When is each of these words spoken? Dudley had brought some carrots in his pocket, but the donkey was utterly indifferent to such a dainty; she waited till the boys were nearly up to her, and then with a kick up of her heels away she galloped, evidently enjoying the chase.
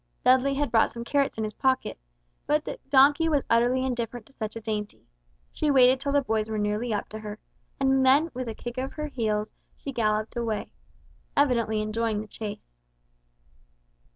Dudley 0.25 0.55
had 0.55 0.71
brought 0.71 0.89
some 0.89 1.03
carrots 1.03 1.37
in 1.37 1.43
his 1.43 1.53
pocket, 1.53 1.99
but 2.47 2.65
the 2.65 2.79
donkey 2.89 3.29
was 3.29 3.43
utterly 3.51 3.85
indifferent 3.85 4.25
to 4.25 4.33
such 4.33 4.55
a 4.55 4.59
dainty; 4.59 5.05
she 5.53 5.69
waited 5.69 5.99
till 5.99 6.11
the 6.11 6.23
boys 6.23 6.49
were 6.49 6.57
nearly 6.57 6.91
up 6.91 7.07
to 7.09 7.19
her, 7.19 7.37
and 7.79 8.03
then 8.03 8.31
with 8.33 8.47
a 8.47 8.55
kick 8.55 8.79
up 8.79 8.85
of 8.85 8.93
her 8.93 9.09
heels 9.09 9.51
away 9.51 9.77
she 9.77 9.91
galloped, 9.91 10.35
evidently 11.37 11.83
enjoying 11.83 12.19
the 12.19 12.27
chase. 12.27 12.73